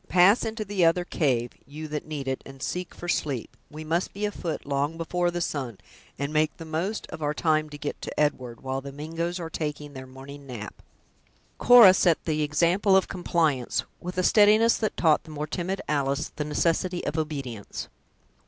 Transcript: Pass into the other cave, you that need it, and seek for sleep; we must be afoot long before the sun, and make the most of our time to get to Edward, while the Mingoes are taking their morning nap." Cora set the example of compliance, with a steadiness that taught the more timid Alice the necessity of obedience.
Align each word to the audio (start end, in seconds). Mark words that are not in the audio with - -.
Pass 0.09 0.43
into 0.43 0.65
the 0.65 0.83
other 0.83 1.05
cave, 1.05 1.51
you 1.67 1.87
that 1.89 2.07
need 2.07 2.27
it, 2.27 2.41
and 2.43 2.63
seek 2.63 2.95
for 2.95 3.07
sleep; 3.07 3.55
we 3.69 3.83
must 3.83 4.13
be 4.13 4.25
afoot 4.25 4.65
long 4.65 4.97
before 4.97 5.29
the 5.29 5.41
sun, 5.41 5.77
and 6.17 6.33
make 6.33 6.57
the 6.57 6.65
most 6.65 7.05
of 7.11 7.21
our 7.21 7.35
time 7.35 7.69
to 7.69 7.77
get 7.77 8.01
to 8.01 8.19
Edward, 8.19 8.61
while 8.61 8.81
the 8.81 8.91
Mingoes 8.91 9.39
are 9.39 9.47
taking 9.51 9.93
their 9.93 10.07
morning 10.07 10.47
nap." 10.47 10.73
Cora 11.59 11.93
set 11.93 12.25
the 12.25 12.41
example 12.41 12.97
of 12.97 13.07
compliance, 13.07 13.83
with 13.99 14.17
a 14.17 14.23
steadiness 14.23 14.75
that 14.77 14.97
taught 14.97 15.23
the 15.23 15.29
more 15.29 15.45
timid 15.45 15.83
Alice 15.87 16.29
the 16.35 16.45
necessity 16.45 17.05
of 17.05 17.15
obedience. 17.15 17.87